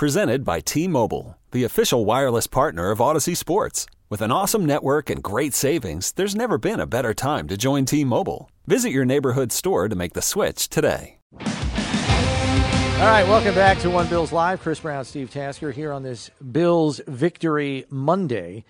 presented 0.00 0.46
by 0.46 0.60
T 0.60 0.88
Mobile, 0.88 1.36
the 1.50 1.62
official 1.64 2.06
wireless 2.06 2.46
partner 2.46 2.90
of 2.90 3.00
Audacy 3.00 3.36
Sports. 3.36 3.84
With 4.08 4.22
an 4.22 4.32
awesome 4.32 4.64
network 4.64 5.10
and 5.10 5.22
great 5.22 5.52
savings, 5.52 6.12
there's 6.12 6.34
never 6.34 6.56
been 6.56 6.80
a 6.80 6.86
better 6.86 7.12
time 7.12 7.46
to 7.48 7.58
join 7.58 7.84
T 7.84 8.02
Mobile. 8.02 8.50
Visit 8.66 8.92
your 8.92 9.04
neighborhood 9.04 9.52
store 9.52 9.90
to 9.90 9.94
make 9.94 10.14
the 10.14 10.22
switch 10.22 10.70
today. 10.70 11.18
All 11.34 13.08
right, 13.10 13.26
welcome 13.28 13.54
back 13.54 13.78
to 13.80 13.90
One 13.90 14.08
Bills 14.08 14.32
Live. 14.32 14.62
Chris 14.62 14.80
Brown, 14.80 15.04
Steve 15.04 15.30
Tasker 15.30 15.70
here 15.70 15.92
on 15.92 16.02
this 16.02 16.30
Bills 16.50 17.02
Victory 17.06 17.84
Monday. 17.90 18.64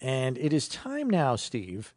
And 0.00 0.38
it 0.38 0.54
is 0.54 0.66
time 0.66 1.10
now, 1.10 1.36
Steve, 1.36 1.92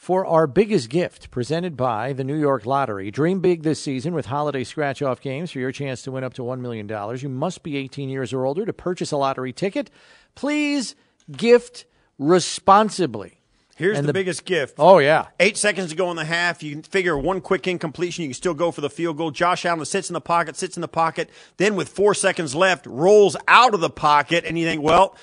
for 0.00 0.24
our 0.24 0.46
biggest 0.46 0.88
gift 0.88 1.30
presented 1.30 1.76
by 1.76 2.14
the 2.14 2.24
New 2.24 2.34
York 2.34 2.64
Lottery. 2.64 3.10
Dream 3.10 3.40
big 3.40 3.64
this 3.64 3.82
season 3.82 4.14
with 4.14 4.24
holiday 4.24 4.64
scratch 4.64 5.02
off 5.02 5.20
games 5.20 5.50
for 5.50 5.58
your 5.58 5.72
chance 5.72 6.00
to 6.00 6.10
win 6.10 6.24
up 6.24 6.32
to 6.32 6.42
$1 6.42 6.58
million. 6.58 6.88
You 7.18 7.28
must 7.28 7.62
be 7.62 7.76
18 7.76 8.08
years 8.08 8.32
or 8.32 8.46
older 8.46 8.64
to 8.64 8.72
purchase 8.72 9.12
a 9.12 9.18
lottery 9.18 9.52
ticket. 9.52 9.90
Please 10.34 10.94
gift 11.30 11.84
responsibly. 12.18 13.42
Here's 13.76 14.00
the, 14.00 14.04
the- 14.04 14.12
biggest 14.14 14.46
gift. 14.46 14.76
Oh, 14.78 15.00
yeah. 15.00 15.26
Eight 15.38 15.58
seconds 15.58 15.90
to 15.90 15.96
go 15.96 16.10
in 16.10 16.16
the 16.16 16.24
half. 16.24 16.62
You 16.62 16.72
can 16.76 16.82
figure 16.82 17.18
one 17.18 17.42
quick 17.42 17.68
incompletion. 17.68 18.22
You 18.22 18.30
can 18.30 18.34
still 18.34 18.54
go 18.54 18.70
for 18.70 18.80
the 18.80 18.88
field 18.88 19.18
goal. 19.18 19.30
Josh 19.30 19.66
Allen 19.66 19.84
sits 19.84 20.08
in 20.08 20.14
the 20.14 20.20
pocket, 20.22 20.56
sits 20.56 20.78
in 20.78 20.80
the 20.80 20.88
pocket. 20.88 21.28
Then 21.58 21.76
with 21.76 21.90
four 21.90 22.14
seconds 22.14 22.54
left, 22.54 22.86
rolls 22.86 23.36
out 23.46 23.74
of 23.74 23.80
the 23.80 23.90
pocket, 23.90 24.46
and 24.46 24.58
you 24.58 24.64
think, 24.64 24.80
well, 24.80 25.14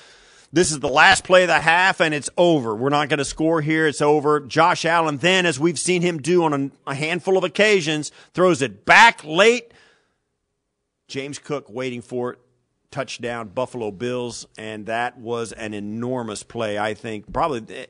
this 0.52 0.70
is 0.70 0.80
the 0.80 0.88
last 0.88 1.24
play 1.24 1.42
of 1.42 1.48
the 1.48 1.60
half, 1.60 2.00
and 2.00 2.14
it's 2.14 2.30
over. 2.36 2.74
We're 2.74 2.88
not 2.88 3.08
going 3.08 3.18
to 3.18 3.24
score 3.24 3.60
here. 3.60 3.86
It's 3.86 4.00
over. 4.00 4.40
Josh 4.40 4.84
Allen 4.84 5.18
then, 5.18 5.44
as 5.44 5.60
we've 5.60 5.78
seen 5.78 6.02
him 6.02 6.18
do 6.18 6.44
on 6.44 6.72
a, 6.86 6.90
a 6.90 6.94
handful 6.94 7.36
of 7.36 7.44
occasions, 7.44 8.10
throws 8.32 8.62
it 8.62 8.86
back 8.86 9.22
late. 9.24 9.72
James 11.06 11.38
Cook 11.38 11.66
waiting 11.68 12.02
for 12.02 12.32
it. 12.32 12.38
Touchdown, 12.90 13.48
Buffalo 13.48 13.90
Bills, 13.90 14.46
and 14.56 14.86
that 14.86 15.18
was 15.18 15.52
an 15.52 15.74
enormous 15.74 16.42
play. 16.42 16.78
I 16.78 16.94
think 16.94 17.30
probably 17.30 17.76
eh, 17.76 17.86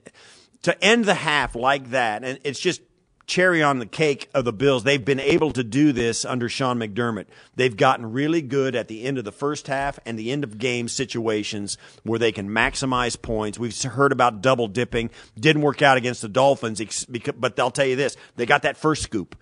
to 0.62 0.84
end 0.84 1.04
the 1.04 1.14
half 1.14 1.54
like 1.54 1.90
that, 1.90 2.24
and 2.24 2.40
it's 2.42 2.58
just 2.58 2.80
cherry 3.28 3.62
on 3.62 3.78
the 3.78 3.86
cake 3.86 4.28
of 4.34 4.44
the 4.44 4.52
Bills. 4.52 4.82
They've 4.82 5.04
been 5.04 5.20
able 5.20 5.52
to 5.52 5.62
do 5.62 5.92
this 5.92 6.24
under 6.24 6.48
Sean 6.48 6.78
McDermott. 6.78 7.26
They've 7.54 7.76
gotten 7.76 8.10
really 8.10 8.42
good 8.42 8.74
at 8.74 8.88
the 8.88 9.04
end 9.04 9.18
of 9.18 9.24
the 9.24 9.30
first 9.30 9.68
half 9.68 10.00
and 10.04 10.18
the 10.18 10.32
end 10.32 10.42
of 10.42 10.58
game 10.58 10.88
situations 10.88 11.78
where 12.02 12.18
they 12.18 12.32
can 12.32 12.48
maximize 12.48 13.20
points. 13.20 13.58
We've 13.58 13.80
heard 13.82 14.10
about 14.10 14.40
double 14.40 14.66
dipping. 14.66 15.10
Didn't 15.38 15.62
work 15.62 15.82
out 15.82 15.96
against 15.96 16.22
the 16.22 16.28
Dolphins, 16.28 17.06
but 17.36 17.60
I'll 17.60 17.70
tell 17.70 17.86
you 17.86 17.96
this: 17.96 18.16
they 18.36 18.46
got 18.46 18.62
that 18.62 18.76
first 18.76 19.02
scoop. 19.02 19.36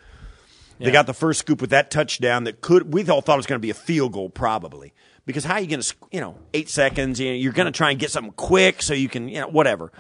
They 0.78 0.91
got 0.91 1.06
the 1.06 1.15
first 1.15 1.41
scoop 1.41 1.62
with 1.62 1.71
that 1.71 1.91
touchdown 1.91 2.45
that 2.45 2.61
could 2.61 2.93
we 2.93 3.09
all 3.09 3.23
thought 3.23 3.34
it 3.34 3.39
was 3.39 3.47
going 3.47 3.59
to 3.59 3.62
be 3.62 3.71
a 3.71 3.75
field 3.75 4.12
goal 4.12 4.28
probably 4.28 4.93
because 5.25 5.43
how 5.43 5.55
are 5.55 5.61
you 5.61 5.69
going 5.69 5.81
to 5.81 5.95
you 6.12 6.21
know 6.21 6.37
eight 6.53 6.69
seconds 6.69 7.19
you 7.19 7.31
know, 7.31 7.34
you're 7.34 7.53
going 7.53 7.67
to 7.67 7.77
try 7.77 7.91
and 7.91 7.98
get 7.98 8.11
something 8.11 8.33
quick 8.33 8.83
so 8.83 8.93
you 8.93 9.09
can 9.09 9.28
you 9.28 9.41
know 9.41 9.48
whatever. 9.48 9.91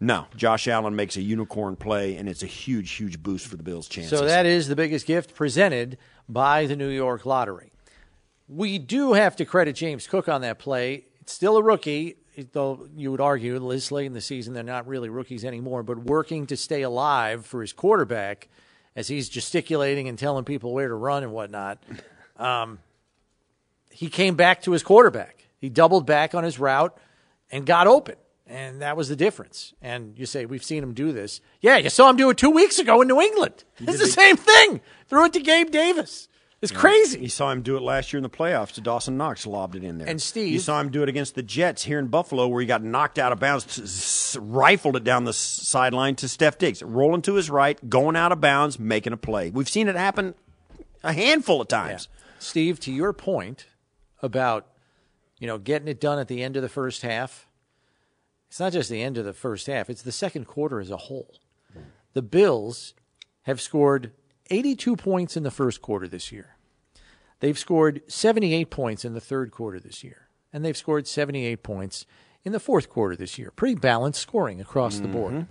No, 0.00 0.26
Josh 0.34 0.66
Allen 0.66 0.96
makes 0.96 1.16
a 1.16 1.22
unicorn 1.22 1.76
play 1.76 2.16
and 2.16 2.28
it's 2.28 2.42
a 2.42 2.46
huge 2.46 2.92
huge 2.92 3.22
boost 3.22 3.46
for 3.46 3.56
the 3.56 3.62
Bills' 3.62 3.86
chances. 3.86 4.18
So 4.18 4.24
that 4.24 4.46
is 4.46 4.66
the 4.66 4.76
biggest 4.76 5.06
gift 5.06 5.34
presented 5.34 5.98
by 6.28 6.66
the 6.66 6.74
New 6.74 6.88
York 6.88 7.26
Lottery. 7.26 7.70
We 8.48 8.78
do 8.78 9.12
have 9.12 9.36
to 9.36 9.44
credit 9.44 9.74
James 9.76 10.06
Cook 10.06 10.28
on 10.28 10.40
that 10.40 10.58
play. 10.58 11.04
It's 11.20 11.32
still 11.32 11.58
a 11.58 11.62
rookie, 11.62 12.16
though 12.52 12.88
you 12.96 13.10
would 13.10 13.20
argue 13.20 13.58
this 13.68 13.92
late 13.92 14.06
in 14.06 14.14
the 14.14 14.20
season 14.22 14.54
they're 14.54 14.62
not 14.62 14.86
really 14.88 15.10
rookies 15.10 15.44
anymore, 15.44 15.82
but 15.82 15.98
working 15.98 16.46
to 16.46 16.56
stay 16.56 16.82
alive 16.82 17.44
for 17.44 17.60
his 17.60 17.74
quarterback 17.74 18.48
as 18.96 19.06
he's 19.06 19.28
gesticulating 19.28 20.08
and 20.08 20.18
telling 20.18 20.44
people 20.44 20.72
where 20.72 20.88
to 20.88 20.94
run 20.94 21.22
and 21.22 21.32
whatnot. 21.32 21.82
Um, 22.36 22.78
he 23.90 24.08
came 24.08 24.34
back 24.34 24.62
to 24.62 24.72
his 24.72 24.82
quarterback. 24.82 25.44
He 25.58 25.68
doubled 25.68 26.06
back 26.06 26.34
on 26.34 26.42
his 26.42 26.58
route 26.58 26.96
and 27.50 27.66
got 27.66 27.86
open. 27.86 28.14
And 28.50 28.82
that 28.82 28.96
was 28.96 29.08
the 29.08 29.14
difference. 29.14 29.74
And 29.80 30.18
you 30.18 30.26
say, 30.26 30.44
we've 30.44 30.64
seen 30.64 30.82
him 30.82 30.92
do 30.92 31.12
this. 31.12 31.40
Yeah, 31.60 31.76
you 31.76 31.88
saw 31.88 32.10
him 32.10 32.16
do 32.16 32.30
it 32.30 32.36
two 32.36 32.50
weeks 32.50 32.80
ago 32.80 33.00
in 33.00 33.06
New 33.06 33.20
England. 33.20 33.62
It's 33.78 34.00
the 34.00 34.06
same 34.08 34.36
thing. 34.36 34.80
Threw 35.06 35.26
it 35.26 35.32
to 35.34 35.40
Gabe 35.40 35.70
Davis. 35.70 36.26
It's 36.60 36.72
crazy. 36.72 37.20
You 37.20 37.28
saw 37.28 37.52
him 37.52 37.62
do 37.62 37.76
it 37.76 37.80
last 37.80 38.12
year 38.12 38.18
in 38.18 38.22
the 38.22 38.28
playoffs 38.28 38.72
to 38.72 38.80
Dawson 38.80 39.16
Knox, 39.16 39.46
lobbed 39.46 39.76
it 39.76 39.84
in 39.84 39.96
there. 39.98 40.08
And 40.08 40.20
Steve- 40.20 40.52
you 40.52 40.58
saw 40.58 40.78
him 40.80 40.90
do 40.90 41.02
it 41.02 41.08
against 41.08 41.34
the 41.36 41.42
Jets 41.42 41.84
here 41.84 41.98
in 41.98 42.08
Buffalo, 42.08 42.48
where 42.48 42.60
he 42.60 42.66
got 42.66 42.82
knocked 42.82 43.18
out 43.18 43.30
of 43.32 43.38
bounds, 43.38 44.36
rifled 44.38 44.96
it 44.96 45.04
down 45.04 45.24
the 45.24 45.32
sideline 45.32 46.16
to 46.16 46.28
Steph 46.28 46.58
Diggs, 46.58 46.82
rolling 46.82 47.22
to 47.22 47.34
his 47.36 47.48
right, 47.50 47.88
going 47.88 48.14
out 48.16 48.30
of 48.32 48.40
bounds, 48.42 48.78
making 48.78 49.12
a 49.14 49.16
play. 49.16 49.50
We've 49.50 49.68
seen 49.70 49.88
it 49.88 49.94
happen 49.94 50.34
a 51.02 51.12
handful 51.14 51.60
of 51.62 51.68
times. 51.68 52.08
Steve, 52.40 52.78
to 52.80 52.92
your 52.92 53.12
point 53.14 53.66
about, 54.20 54.66
you 55.38 55.46
know, 55.46 55.56
getting 55.56 55.88
it 55.88 56.00
done 56.00 56.18
at 56.18 56.28
the 56.28 56.42
end 56.42 56.56
of 56.56 56.62
the 56.62 56.68
first 56.68 57.00
half, 57.02 57.46
it's 58.50 58.58
not 58.58 58.72
just 58.72 58.90
the 58.90 59.00
end 59.00 59.16
of 59.16 59.24
the 59.24 59.32
first 59.32 59.68
half, 59.68 59.88
it's 59.88 60.02
the 60.02 60.10
second 60.10 60.46
quarter 60.46 60.80
as 60.80 60.90
a 60.90 60.96
whole. 60.96 61.36
The 62.14 62.22
Bills 62.22 62.94
have 63.42 63.60
scored 63.60 64.10
82 64.50 64.96
points 64.96 65.36
in 65.36 65.44
the 65.44 65.52
first 65.52 65.80
quarter 65.80 66.08
this 66.08 66.32
year. 66.32 66.56
They've 67.38 67.56
scored 67.56 68.02
78 68.08 68.68
points 68.68 69.04
in 69.04 69.14
the 69.14 69.20
third 69.20 69.52
quarter 69.52 69.78
this 69.78 70.02
year. 70.02 70.26
And 70.52 70.64
they've 70.64 70.76
scored 70.76 71.06
78 71.06 71.62
points 71.62 72.06
in 72.42 72.50
the 72.50 72.58
fourth 72.58 72.88
quarter 72.88 73.14
this 73.14 73.38
year. 73.38 73.52
Pretty 73.54 73.76
balanced 73.76 74.20
scoring 74.20 74.60
across 74.60 74.98
the 74.98 75.06
board. 75.06 75.34
Mm-hmm. 75.34 75.44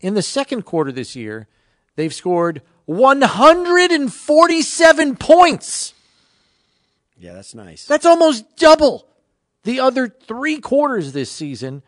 In 0.00 0.14
the 0.14 0.22
second 0.22 0.62
quarter 0.62 0.90
this 0.90 1.14
year, 1.14 1.48
they've 1.94 2.14
scored 2.14 2.62
147 2.86 5.16
points. 5.16 5.92
Yeah, 7.18 7.34
that's 7.34 7.54
nice. 7.54 7.84
That's 7.84 8.06
almost 8.06 8.56
double 8.56 9.08
the 9.64 9.80
other 9.80 10.08
three 10.08 10.58
quarters 10.58 11.12
this 11.12 11.30
season. 11.30 11.82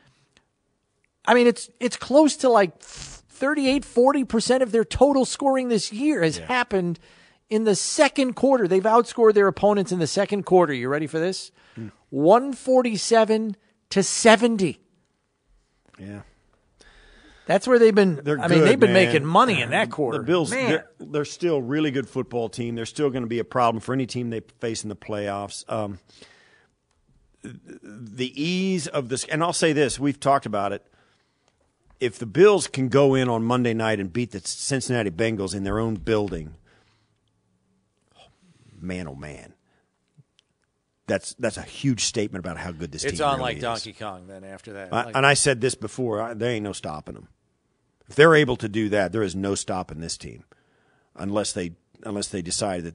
I 1.28 1.34
mean, 1.34 1.46
it's 1.46 1.68
it's 1.78 1.98
close 1.98 2.36
to 2.38 2.48
like 2.48 2.80
38, 2.80 3.84
40% 3.84 4.62
of 4.62 4.72
their 4.72 4.84
total 4.84 5.26
scoring 5.26 5.68
this 5.68 5.92
year 5.92 6.22
has 6.22 6.38
happened 6.38 6.98
in 7.50 7.64
the 7.64 7.74
second 7.76 8.32
quarter. 8.32 8.66
They've 8.66 8.82
outscored 8.82 9.34
their 9.34 9.46
opponents 9.46 9.92
in 9.92 9.98
the 9.98 10.06
second 10.06 10.44
quarter. 10.44 10.72
You 10.72 10.88
ready 10.88 11.06
for 11.06 11.20
this? 11.20 11.52
147 12.08 13.56
to 13.90 14.02
70. 14.02 14.80
yeah. 15.98 16.22
That's 17.44 17.66
where 17.66 17.78
they've 17.78 17.94
been. 17.94 18.20
They're 18.22 18.38
I 18.38 18.48
mean, 18.48 18.62
they've 18.62 18.78
been 18.78 18.92
man. 18.92 19.06
making 19.06 19.24
money 19.24 19.62
in 19.62 19.70
that 19.70 19.90
quarter. 19.90 20.18
The 20.18 20.24
Bills, 20.24 20.50
Man. 20.50 20.68
they're, 20.68 20.90
they're 20.98 21.24
still 21.24 21.56
a 21.56 21.62
really 21.62 21.90
good 21.90 22.06
football 22.06 22.50
team. 22.50 22.74
They're 22.74 22.84
still 22.84 23.08
going 23.08 23.22
to 23.22 23.28
be 23.28 23.38
a 23.38 23.44
problem 23.44 23.80
for 23.80 23.94
any 23.94 24.04
team 24.06 24.28
they 24.28 24.40
face 24.60 24.82
in 24.82 24.90
the 24.90 24.96
playoffs. 24.96 25.64
Um, 25.72 25.98
the 27.42 28.42
ease 28.42 28.86
of 28.86 29.08
this, 29.08 29.24
and 29.24 29.42
I'll 29.42 29.54
say 29.54 29.72
this: 29.72 29.98
we've 29.98 30.20
talked 30.20 30.44
about 30.44 30.72
it. 30.72 30.86
If 32.00 32.18
the 32.18 32.26
Bills 32.26 32.66
can 32.68 32.88
go 32.88 33.14
in 33.14 33.28
on 33.28 33.42
Monday 33.42 33.74
night 33.74 33.98
and 33.98 34.12
beat 34.12 34.30
the 34.30 34.40
Cincinnati 34.40 35.10
Bengals 35.10 35.54
in 35.54 35.64
their 35.64 35.78
own 35.80 35.96
building, 35.96 36.54
man, 38.80 39.08
oh 39.08 39.14
man, 39.14 39.54
that's 41.06 41.34
that's 41.34 41.56
a 41.56 41.62
huge 41.62 42.04
statement 42.04 42.44
about 42.44 42.58
how 42.58 42.70
good 42.70 42.92
this 42.92 43.02
it's 43.02 43.12
team 43.12 43.14
It's 43.14 43.20
on 43.20 43.38
really 43.38 43.42
like 43.42 43.56
is. 43.56 43.62
Donkey 43.62 43.92
Kong 43.92 44.26
then 44.28 44.44
after 44.44 44.74
that. 44.74 44.92
I, 44.92 45.04
Like- 45.06 45.16
and 45.16 45.26
I 45.26 45.34
said 45.34 45.60
this 45.60 45.74
before. 45.74 46.20
I, 46.22 46.34
there 46.34 46.50
ain't 46.50 46.64
no 46.64 46.72
stopping 46.72 47.14
them. 47.14 47.28
If 48.08 48.14
they're 48.14 48.34
able 48.34 48.56
to 48.56 48.68
do 48.68 48.88
that, 48.90 49.12
there 49.12 49.22
is 49.22 49.34
no 49.34 49.54
stopping 49.54 50.00
this 50.00 50.16
team, 50.16 50.44
unless 51.16 51.52
they 51.52 51.72
unless 52.04 52.28
they 52.28 52.42
decide 52.42 52.84
that 52.84 52.94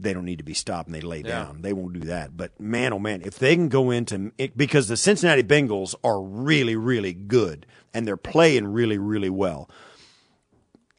they 0.00 0.12
don't 0.12 0.24
need 0.24 0.38
to 0.38 0.44
be 0.44 0.54
stopped 0.54 0.88
and 0.88 0.94
they 0.94 1.00
lay 1.00 1.22
down. 1.22 1.62
They 1.62 1.72
won't 1.72 1.92
do 1.92 2.00
that. 2.00 2.36
But 2.36 2.58
man, 2.58 2.92
oh 2.92 2.98
man, 2.98 3.22
if 3.24 3.38
they 3.38 3.54
can 3.54 3.68
go 3.68 3.90
into 3.90 4.32
it, 4.38 4.56
because 4.56 4.88
the 4.88 4.96
Cincinnati 4.96 5.42
Bengals 5.42 5.94
are 6.02 6.20
really 6.20 6.76
really 6.76 7.12
good 7.12 7.66
and 7.92 8.06
they're 8.06 8.16
playing 8.16 8.68
really 8.68 8.98
really 8.98 9.30
well. 9.30 9.68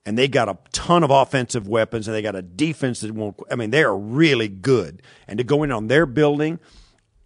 And 0.04 0.18
they 0.18 0.28
got 0.28 0.50
a 0.50 0.58
ton 0.72 1.04
of 1.04 1.12
offensive 1.12 1.68
weapons, 1.68 2.08
and 2.08 2.16
they 2.16 2.24
got 2.24 2.36
a 2.36 2.42
defense 2.42 3.02
that 3.02 3.12
won't. 3.12 3.40
I 3.52 3.56
mean, 3.56 3.70
they 3.70 3.84
are 3.84 3.96
really 3.96 4.48
good. 4.48 5.04
And 5.28 5.38
to 5.38 5.44
go 5.44 5.62
in 5.62 5.72
on 5.72 5.90
their 5.90 6.08
building, 6.08 6.60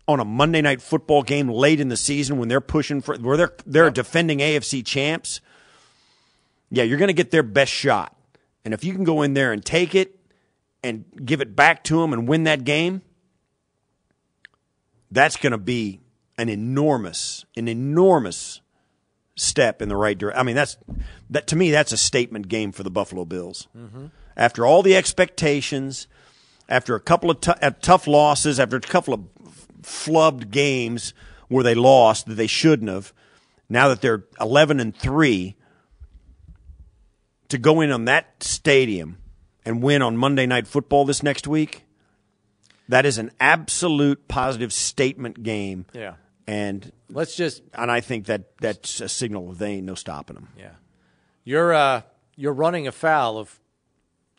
on 0.07 0.19
a 0.19 0.25
Monday 0.25 0.61
night 0.61 0.81
football 0.81 1.23
game 1.23 1.49
late 1.49 1.79
in 1.79 1.87
the 1.87 1.97
season 1.97 2.37
when 2.37 2.49
they're 2.49 2.61
pushing 2.61 3.01
for 3.01 3.15
where 3.17 3.37
they're 3.37 3.53
they're 3.65 3.89
defending 3.89 4.39
AFC 4.39 4.85
champs. 4.85 5.41
Yeah, 6.69 6.83
you're 6.83 6.97
going 6.97 7.07
to 7.07 7.13
get 7.13 7.31
their 7.31 7.43
best 7.43 7.71
shot. 7.71 8.15
And 8.63 8.73
if 8.73 8.83
you 8.83 8.93
can 8.93 9.03
go 9.03 9.21
in 9.21 9.35
there 9.35 9.51
and 9.51 9.63
take 9.63 9.95
it 9.95 10.19
and 10.85 11.05
give 11.25 11.41
it 11.41 11.55
back 11.55 11.83
to 11.85 11.99
them 11.99 12.13
and 12.13 12.27
win 12.27 12.43
that 12.43 12.63
game, 12.63 13.01
that's 15.11 15.37
going 15.37 15.51
to 15.51 15.57
be 15.57 16.01
an 16.37 16.49
enormous 16.49 17.45
an 17.55 17.67
enormous 17.67 18.61
step 19.35 19.81
in 19.81 19.89
the 19.89 19.95
right 19.95 20.17
direction. 20.17 20.39
I 20.39 20.43
mean, 20.43 20.55
that's 20.55 20.77
that 21.29 21.47
to 21.47 21.55
me 21.55 21.71
that's 21.71 21.91
a 21.91 21.97
statement 21.97 22.47
game 22.47 22.71
for 22.71 22.83
the 22.83 22.91
Buffalo 22.91 23.25
Bills. 23.25 23.67
After 24.37 24.65
all 24.65 24.83
the 24.83 24.95
expectations, 24.95 26.07
after 26.67 26.95
a 26.95 26.99
couple 26.99 27.31
of 27.31 27.41
tou- 27.41 27.53
uh, 27.61 27.71
tough 27.81 28.05
losses, 28.07 28.59
after 28.59 28.75
a 28.75 28.81
couple 28.81 29.13
of 29.13 29.21
flubbed 29.81 30.51
games 30.51 31.13
where 31.47 31.63
they 31.63 31.75
lost 31.75 32.25
that 32.25 32.35
they 32.35 32.47
shouldn't 32.47 32.89
have, 32.89 33.13
now 33.69 33.87
that 33.87 34.01
they're 34.01 34.25
11 34.41 34.79
and 34.79 34.95
3 34.95 35.55
to 37.49 37.57
go 37.57 37.81
in 37.81 37.91
on 37.91 38.05
that 38.05 38.43
stadium 38.43 39.17
and 39.65 39.81
win 39.81 40.01
on 40.01 40.17
Monday 40.17 40.45
night 40.45 40.67
football 40.67 41.05
this 41.05 41.23
next 41.23 41.47
week. 41.47 41.83
That 42.87 43.05
is 43.05 43.17
an 43.17 43.31
absolute 43.39 44.27
positive 44.27 44.71
statement 44.71 45.41
game. 45.41 45.85
Yeah. 45.93 46.15
And 46.47 46.91
Let's 47.09 47.35
just 47.35 47.63
and 47.73 47.91
I 47.91 48.01
think 48.01 48.25
that 48.25 48.57
that's 48.57 49.01
a 49.01 49.09
signal 49.09 49.53
they 49.53 49.73
ain't 49.73 49.85
no 49.85 49.95
stopping 49.95 50.35
them. 50.35 50.49
Yeah, 50.57 50.71
you're 51.43 51.73
uh, 51.73 52.01
you're 52.35 52.53
running 52.53 52.87
afoul 52.87 53.37
of 53.37 53.59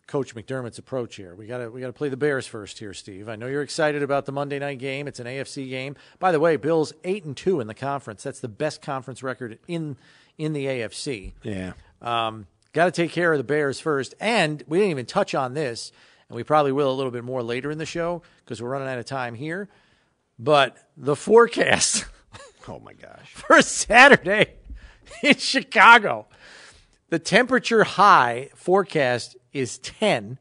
Coach 0.07 0.35
McDermott's 0.35 0.79
approach 0.79 1.17
here. 1.17 1.35
We 1.35 1.47
got 1.47 1.59
to 1.59 1.71
we 1.71 1.81
got 1.81 1.89
to 1.89 1.93
play 1.93 2.09
the 2.09 2.17
Bears 2.17 2.47
first 2.47 2.79
here, 2.79 2.93
Steve. 2.93 3.29
I 3.29 3.37
know 3.37 3.47
you're 3.47 3.63
excited 3.63 4.03
about 4.03 4.27
the 4.27 4.33
Monday 4.33 4.59
night 4.59 4.79
game. 4.79 5.09
It's 5.09 5.21
an 5.21 5.27
AFC 5.27 5.69
game. 5.69 5.97
By 6.19 6.33
the 6.33 6.41
way, 6.41 6.57
Bills 6.57 6.93
eight 7.05 7.25
and 7.25 7.37
two 7.37 7.61
in 7.61 7.67
the 7.67 7.75
conference. 7.75 8.23
That's 8.23 8.41
the 8.41 8.49
best 8.49 8.83
conference 8.83 9.23
record 9.23 9.59
in 9.67 9.97
in 10.39 10.53
the 10.53 10.67
AFC. 10.67 11.33
Yeah. 11.43 11.73
Um, 12.03 12.47
got 12.77 12.85
to 12.85 12.91
take 12.93 13.11
care 13.11 13.33
of 13.33 13.39
the 13.39 13.45
Bears 13.45 13.81
first. 13.81 14.15
And 14.21 14.63
we 14.69 14.79
didn't 14.79 14.91
even 14.91 15.07
touch 15.07 15.35
on 15.35 15.55
this, 15.55 15.91
and 16.29 16.37
we 16.37 16.45
probably 16.45 16.73
will 16.73 16.91
a 16.91 16.95
little 16.95 17.11
bit 17.11 17.25
more 17.25 17.43
later 17.43 17.71
in 17.71 17.79
the 17.79 17.87
show 17.87 18.23
because 18.45 18.63
we're 18.63 18.69
running 18.69 18.89
out 18.89 18.99
of 18.99 19.07
time 19.07 19.35
here. 19.35 19.69
But 20.39 20.77
the 20.97 21.17
forecast 21.17 22.05
Oh 22.69 22.79
my 22.81 22.93
gosh. 22.93 23.33
for 23.33 23.63
Saturday 23.63 24.55
in 25.23 25.37
Chicago, 25.37 26.27
the 27.09 27.19
temperature 27.19 27.85
high 27.85 28.51
forecast 28.55 29.37
is 29.53 29.79
10. 29.79 30.39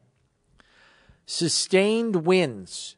Sustained 1.24 2.26
winds 2.26 2.96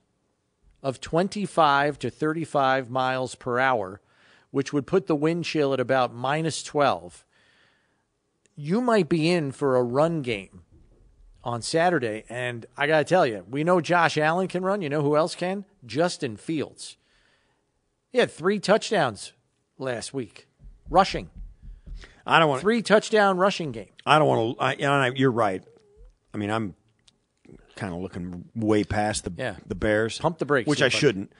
of 0.82 1.00
25 1.00 1.98
to 2.00 2.10
35 2.10 2.90
miles 2.90 3.34
per 3.36 3.60
hour, 3.60 4.00
which 4.50 4.72
would 4.72 4.86
put 4.86 5.06
the 5.06 5.14
wind 5.14 5.44
chill 5.44 5.72
at 5.72 5.80
about 5.80 6.12
minus 6.12 6.62
12 6.64 7.24
you 8.60 8.80
might 8.80 9.08
be 9.08 9.30
in 9.30 9.52
for 9.52 9.76
a 9.76 9.82
run 9.84 10.20
game 10.20 10.62
on 11.44 11.62
Saturday. 11.62 12.24
And 12.28 12.66
I 12.76 12.88
got 12.88 12.98
to 12.98 13.04
tell 13.04 13.24
you, 13.24 13.44
we 13.48 13.62
know 13.62 13.80
Josh 13.80 14.18
Allen 14.18 14.48
can 14.48 14.64
run. 14.64 14.82
You 14.82 14.88
know 14.88 15.00
who 15.00 15.16
else 15.16 15.36
can? 15.36 15.64
Justin 15.86 16.36
Fields. 16.36 16.96
He 18.10 18.18
had 18.18 18.32
three 18.32 18.58
touchdowns 18.58 19.32
last 19.78 20.12
week, 20.12 20.48
rushing. 20.90 21.30
I 22.26 22.40
don't 22.40 22.48
want 22.48 22.60
Three 22.60 22.82
touchdown 22.82 23.38
rushing 23.38 23.70
game. 23.70 23.88
I 24.04 24.18
don't 24.18 24.26
want 24.28 24.58
to. 24.58 24.62
I, 24.62 24.72
you 24.72 24.78
know, 24.80 24.92
I, 24.92 25.10
you're 25.14 25.30
right. 25.30 25.62
I 26.34 26.36
mean, 26.36 26.50
I'm 26.50 26.74
kind 27.76 27.94
of 27.94 28.00
looking 28.00 28.44
way 28.56 28.82
past 28.82 29.24
the 29.24 29.32
Yeah. 29.36 29.54
the 29.66 29.74
Bears. 29.76 30.18
Pump 30.18 30.38
the 30.38 30.44
brakes 30.46 30.66
which 30.68 30.82
I 30.82 30.88
shouldn't. 30.88 31.32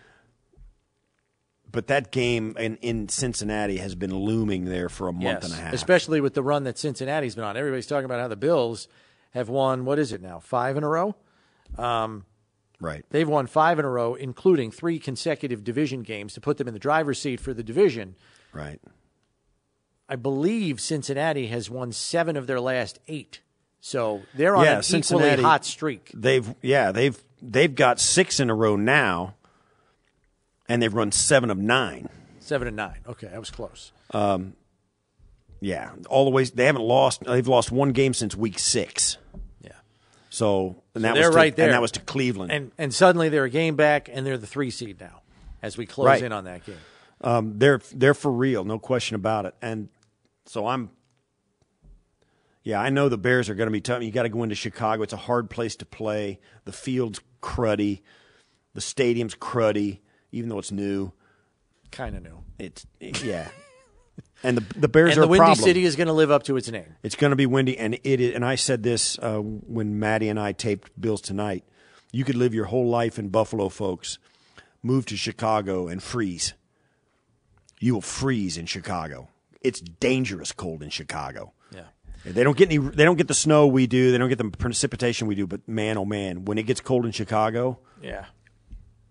But 1.70 1.88
that 1.88 2.10
game 2.10 2.56
in, 2.58 2.76
in 2.76 3.08
Cincinnati 3.08 3.76
has 3.76 3.94
been 3.94 4.14
looming 4.14 4.64
there 4.64 4.88
for 4.88 5.08
a 5.08 5.12
month 5.12 5.44
and 5.44 5.52
a 5.52 5.56
half. 5.56 5.72
Especially 5.74 6.20
with 6.20 6.34
the 6.34 6.42
run 6.42 6.64
that 6.64 6.78
Cincinnati's 6.78 7.34
been 7.34 7.44
on. 7.44 7.56
Everybody's 7.56 7.86
talking 7.86 8.06
about 8.06 8.20
how 8.20 8.28
the 8.28 8.36
Bills 8.36 8.88
have 9.32 9.48
won, 9.48 9.84
what 9.84 9.98
is 9.98 10.12
it 10.12 10.22
now, 10.22 10.38
five 10.38 10.76
in 10.76 10.84
a 10.84 10.88
row? 10.88 11.14
Um, 11.76 12.24
right. 12.80 13.04
They've 13.10 13.28
won 13.28 13.46
five 13.46 13.78
in 13.78 13.84
a 13.84 13.90
row, 13.90 14.14
including 14.14 14.70
three 14.70 14.98
consecutive 14.98 15.62
division 15.62 16.02
games 16.02 16.32
to 16.34 16.40
put 16.40 16.56
them 16.56 16.68
in 16.68 16.74
the 16.74 16.80
driver's 16.80 17.20
seat 17.20 17.40
for 17.40 17.52
the 17.52 17.62
division. 17.62 18.16
Right. 18.52 18.80
I 20.08 20.16
believe 20.16 20.80
Cincinnati 20.80 21.48
has 21.48 21.68
won 21.68 21.92
seven 21.92 22.36
of 22.36 22.46
their 22.46 22.60
last 22.60 22.98
eight. 23.08 23.40
So 23.80 24.22
they're 24.34 24.56
on 24.56 24.64
Yeah, 24.64 24.78
an 24.78 24.96
equally 24.96 25.42
hot 25.42 25.64
streak. 25.64 26.10
They've 26.14 26.54
yeah 26.62 26.90
they've 26.92 27.16
they've 27.40 27.74
got 27.74 28.00
six 28.00 28.40
in 28.40 28.50
a 28.50 28.54
row 28.54 28.74
now, 28.74 29.34
and 30.68 30.82
they've 30.82 30.92
run 30.94 31.12
seven 31.12 31.50
of 31.50 31.58
nine. 31.58 32.08
Seven 32.40 32.68
and 32.68 32.76
nine. 32.76 32.98
Okay, 33.06 33.26
that 33.28 33.38
was 33.38 33.50
close. 33.50 33.92
Um, 34.12 34.54
Yeah, 35.60 35.90
all 36.08 36.24
the 36.24 36.30
ways 36.30 36.50
They 36.52 36.66
haven't 36.66 36.82
lost. 36.82 37.24
They've 37.24 37.46
lost 37.48 37.70
one 37.72 37.92
game 37.92 38.14
since 38.14 38.34
week 38.36 38.58
six. 38.58 39.18
Yeah. 39.60 39.72
So 40.30 40.82
and 40.94 41.04
that 41.04 41.14
they're 41.14 41.28
was 41.28 41.34
to, 41.34 41.36
right 41.36 41.54
there. 41.56 41.66
and 41.66 41.74
that 41.74 41.82
was 41.82 41.92
to 41.92 42.00
Cleveland. 42.00 42.52
And 42.52 42.72
and 42.78 42.94
suddenly 42.94 43.28
they're 43.28 43.44
a 43.44 43.50
game 43.50 43.76
back 43.76 44.08
and 44.12 44.26
they're 44.26 44.38
the 44.38 44.46
three 44.46 44.70
seed 44.70 45.00
now 45.00 45.22
as 45.62 45.76
we 45.76 45.84
close 45.86 46.06
Right. 46.06 46.22
in 46.22 46.32
on 46.32 46.44
that 46.44 46.64
game. 46.64 46.76
Um, 47.20 47.58
they're 47.58 47.80
they're 47.94 48.14
for 48.14 48.30
real, 48.30 48.64
no 48.64 48.78
question 48.78 49.16
about 49.16 49.44
it. 49.46 49.54
And 49.60 49.88
so 50.46 50.66
I'm. 50.66 50.90
Yeah, 52.62 52.80
I 52.80 52.90
know 52.90 53.08
the 53.08 53.16
Bears 53.18 53.48
are 53.48 53.54
going 53.54 53.66
to 53.68 53.72
be 53.72 53.80
tough. 53.80 54.02
You 54.02 54.10
got 54.10 54.24
to 54.24 54.28
go 54.28 54.42
into 54.42 54.54
Chicago. 54.54 55.02
It's 55.02 55.12
a 55.12 55.16
hard 55.16 55.48
place 55.48 55.74
to 55.76 55.86
play. 55.86 56.38
The 56.64 56.72
field's 56.72 57.20
cruddy, 57.40 58.02
the 58.74 58.80
stadium's 58.82 59.34
cruddy, 59.34 60.00
even 60.32 60.48
though 60.48 60.58
it's 60.58 60.72
new. 60.72 61.12
Kind 61.90 62.16
of 62.16 62.22
new. 62.22 62.38
It's 62.58 62.86
yeah. 63.22 63.48
And 64.44 64.56
the 64.56 64.78
the 64.78 64.88
Bears 64.88 65.10
And 65.10 65.18
are 65.18 65.20
the 65.22 65.28
Windy 65.28 65.40
problem. 65.40 65.64
City 65.64 65.84
is 65.84 65.96
going 65.96 66.06
to 66.06 66.12
live 66.12 66.30
up 66.30 66.44
to 66.44 66.56
its 66.56 66.70
name. 66.70 66.94
It's 67.02 67.16
going 67.16 67.30
to 67.30 67.36
be 67.36 67.46
windy, 67.46 67.76
and 67.76 67.94
it 68.04 68.20
is. 68.20 68.34
And 68.34 68.44
I 68.44 68.54
said 68.54 68.84
this 68.84 69.18
uh, 69.18 69.38
when 69.38 69.98
Maddie 69.98 70.28
and 70.28 70.38
I 70.38 70.52
taped 70.52 70.92
Bills 71.00 71.20
tonight. 71.20 71.64
You 72.12 72.24
could 72.24 72.36
live 72.36 72.54
your 72.54 72.66
whole 72.66 72.88
life 72.88 73.18
in 73.18 73.28
Buffalo, 73.30 73.68
folks. 73.68 74.18
Move 74.82 75.06
to 75.06 75.16
Chicago 75.16 75.88
and 75.88 76.00
freeze. 76.02 76.54
You 77.80 77.94
will 77.94 78.00
freeze 78.00 78.56
in 78.56 78.66
Chicago. 78.66 79.28
It's 79.60 79.80
dangerous 79.80 80.52
cold 80.52 80.82
in 80.82 80.90
Chicago. 80.90 81.52
Yeah. 81.72 81.82
They 82.24 82.42
don't 82.44 82.56
get 82.56 82.68
any. 82.70 82.78
They 82.78 83.04
don't 83.04 83.16
get 83.16 83.28
the 83.28 83.34
snow 83.34 83.66
we 83.66 83.86
do. 83.88 84.12
They 84.12 84.18
don't 84.18 84.28
get 84.28 84.38
the 84.38 84.50
precipitation 84.50 85.26
we 85.26 85.34
do. 85.34 85.46
But 85.48 85.66
man, 85.68 85.96
oh 85.98 86.04
man, 86.04 86.44
when 86.44 86.58
it 86.58 86.64
gets 86.64 86.80
cold 86.80 87.06
in 87.06 87.12
Chicago, 87.12 87.78
Yeah. 88.02 88.26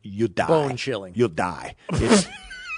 You 0.07 0.27
die. 0.27 0.47
Bone 0.47 0.77
chilling. 0.77 1.13
You'll 1.15 1.29
die. 1.29 1.75
It's, 1.93 2.27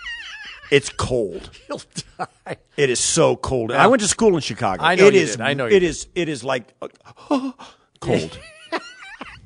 it's 0.71 0.89
cold. 0.89 1.49
You'll 1.67 1.81
die. 2.17 2.57
It 2.77 2.89
is 2.89 2.99
so 2.99 3.35
cold. 3.35 3.71
I 3.71 3.87
went 3.87 4.01
to 4.01 4.07
school 4.07 4.35
in 4.35 4.41
Chicago. 4.41 4.83
I 4.83 4.95
know 4.95 5.07
It 5.07 5.13
you 5.15 5.21
is- 5.21 5.31
did. 5.31 5.41
I 5.41 5.53
know 5.53 5.65
you 5.67 5.75
It 5.75 5.83
is. 5.83 6.07
It 6.15 6.29
is 6.29 6.43
like 6.43 6.73
uh, 6.81 6.87
cold. 7.99 8.39
Can 8.71 8.81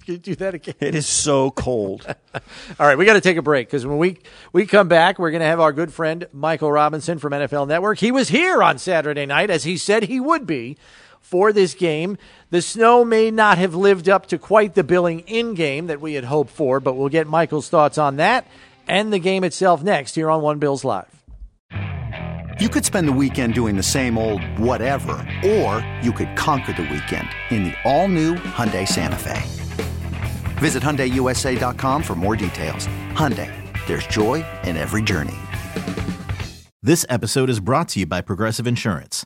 you 0.15 0.17
do 0.17 0.35
that 0.35 0.53
again? 0.53 0.75
it 0.81 0.95
is 0.95 1.07
so 1.07 1.49
cold. 1.51 2.05
All 2.79 2.85
right, 2.87 2.97
we 2.97 3.05
got 3.05 3.13
to 3.13 3.21
take 3.21 3.37
a 3.37 3.41
break 3.41 3.67
because 3.67 3.85
when 3.85 3.97
we 3.97 4.17
we 4.51 4.65
come 4.65 4.87
back, 4.89 5.17
we're 5.17 5.31
going 5.31 5.41
to 5.41 5.47
have 5.47 5.59
our 5.61 5.71
good 5.71 5.93
friend 5.93 6.27
Michael 6.33 6.71
Robinson 6.71 7.19
from 7.19 7.31
NFL 7.31 7.67
Network. 7.67 7.99
He 7.99 8.11
was 8.11 8.27
here 8.29 8.61
on 8.61 8.77
Saturday 8.77 9.25
night, 9.25 9.49
as 9.49 9.63
he 9.63 9.77
said 9.77 10.03
he 10.03 10.19
would 10.19 10.45
be 10.45 10.77
for 11.23 11.51
this 11.51 11.73
game. 11.73 12.17
The 12.51 12.61
snow 12.61 13.03
may 13.03 13.31
not 13.31 13.57
have 13.57 13.73
lived 13.73 14.07
up 14.07 14.27
to 14.27 14.37
quite 14.37 14.75
the 14.75 14.83
billing 14.83 15.21
in 15.21 15.55
game 15.55 15.87
that 15.87 15.99
we 15.99 16.13
had 16.13 16.25
hoped 16.25 16.51
for, 16.51 16.79
but 16.79 16.95
we'll 16.95 17.09
get 17.09 17.25
Michael's 17.25 17.69
thoughts 17.69 17.97
on 17.97 18.17
that 18.17 18.45
and 18.87 19.11
the 19.11 19.19
game 19.19 19.43
itself 19.43 19.81
next 19.81 20.13
here 20.13 20.29
on 20.29 20.41
One 20.41 20.59
Bills 20.59 20.83
Live. 20.83 21.23
You 22.59 22.69
could 22.69 22.85
spend 22.85 23.07
the 23.07 23.13
weekend 23.13 23.55
doing 23.55 23.75
the 23.75 23.83
same 23.83 24.17
old 24.17 24.43
whatever, 24.59 25.13
or 25.43 25.83
you 26.03 26.11
could 26.11 26.35
conquer 26.35 26.73
the 26.73 26.83
weekend 26.83 27.27
in 27.49 27.63
the 27.63 27.73
all-new 27.83 28.35
Hyundai 28.35 28.87
Santa 28.87 29.17
Fe. 29.17 29.41
Visit 30.59 30.83
HyundaiUSA.com 30.83 32.03
for 32.03 32.15
more 32.15 32.35
details. 32.35 32.87
Hyundai, 33.13 33.51
there's 33.87 34.05
joy 34.05 34.45
in 34.63 34.77
every 34.77 35.01
journey. 35.01 35.33
This 36.83 37.05
episode 37.09 37.49
is 37.49 37.59
brought 37.59 37.87
to 37.89 38.01
you 38.01 38.05
by 38.05 38.21
Progressive 38.21 38.67
Insurance. 38.67 39.25